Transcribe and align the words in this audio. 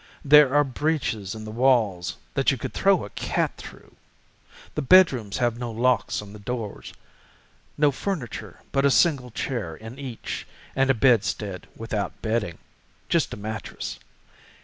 There 0.25 0.51
are 0.55 0.63
breaches 0.63 1.35
in 1.35 1.45
the 1.45 1.51
walls 1.51 2.17
that 2.33 2.49
you 2.49 2.57
could 2.57 2.73
throw 2.73 3.05
a 3.05 3.11
cat 3.11 3.55
through. 3.55 3.95
The 4.73 4.81
bedrooms 4.81 5.37
have 5.37 5.59
no 5.59 5.69
locks 5.69 6.23
on 6.23 6.33
the 6.33 6.39
doors, 6.39 6.91
no 7.77 7.91
furniture 7.91 8.61
but 8.71 8.83
a 8.83 8.89
single 8.89 9.29
chair 9.29 9.75
in 9.75 9.99
each, 9.99 10.47
and 10.75 10.89
a 10.89 10.95
bedstead 10.95 11.67
without 11.75 12.19
bedding—just 12.23 13.35
a 13.35 13.37
mattress. 13.37 13.99